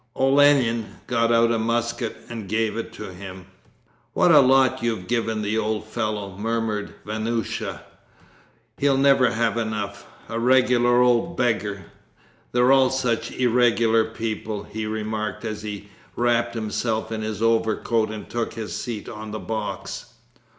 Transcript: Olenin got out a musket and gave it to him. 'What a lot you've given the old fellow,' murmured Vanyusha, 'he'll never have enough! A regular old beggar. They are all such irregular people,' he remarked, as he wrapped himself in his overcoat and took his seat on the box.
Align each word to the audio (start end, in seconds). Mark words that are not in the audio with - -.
Olenin 0.15 0.95
got 1.05 1.31
out 1.31 1.51
a 1.51 1.59
musket 1.59 2.17
and 2.27 2.49
gave 2.49 2.75
it 2.75 2.91
to 2.93 3.13
him. 3.13 3.45
'What 4.13 4.31
a 4.31 4.39
lot 4.39 4.81
you've 4.81 5.05
given 5.07 5.43
the 5.43 5.59
old 5.59 5.85
fellow,' 5.87 6.35
murmured 6.35 6.95
Vanyusha, 7.05 7.83
'he'll 8.79 8.97
never 8.97 9.29
have 9.29 9.57
enough! 9.57 10.07
A 10.27 10.39
regular 10.39 11.03
old 11.03 11.37
beggar. 11.37 11.85
They 12.51 12.61
are 12.61 12.71
all 12.71 12.89
such 12.89 13.29
irregular 13.33 14.03
people,' 14.03 14.63
he 14.63 14.87
remarked, 14.87 15.45
as 15.45 15.61
he 15.61 15.89
wrapped 16.15 16.55
himself 16.55 17.11
in 17.11 17.21
his 17.21 17.39
overcoat 17.43 18.09
and 18.09 18.27
took 18.27 18.55
his 18.55 18.75
seat 18.75 19.07
on 19.07 19.29
the 19.29 19.37
box. 19.37 20.13